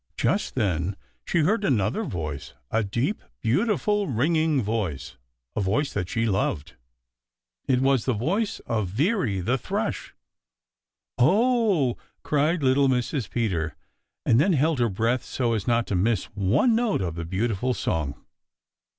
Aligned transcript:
Just 0.17 0.55
then 0.55 0.95
she 1.25 1.41
heard 1.41 1.63
another 1.63 2.01
voice, 2.03 2.55
a 2.71 2.83
deep, 2.83 3.21
beautiful, 3.39 4.07
ringing 4.07 4.59
voice, 4.59 5.15
a 5.55 5.61
voice 5.61 5.93
that 5.93 6.09
she 6.09 6.25
loved. 6.25 6.73
It 7.67 7.81
was 7.81 8.05
the 8.05 8.13
voice 8.13 8.59
of 8.61 8.87
Veery 8.87 9.41
the 9.41 9.59
Thrush. 9.59 10.15
"Oh!" 11.19 11.97
cried 12.23 12.63
little 12.63 12.87
Mrs. 12.87 13.29
Peter, 13.29 13.75
and 14.25 14.41
then 14.41 14.53
held 14.53 14.79
her 14.79 14.89
breath 14.89 15.23
so 15.23 15.53
as 15.53 15.67
not 15.67 15.85
to 15.85 15.95
miss 15.95 16.25
one 16.33 16.73
note 16.73 17.01
of 17.01 17.13
the 17.13 17.23
beautiful 17.23 17.75
song. 17.75 18.15